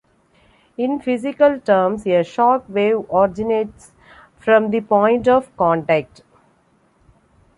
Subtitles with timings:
[0.79, 3.91] In physical terms, a shock wave originates
[4.39, 6.23] from the point of contact.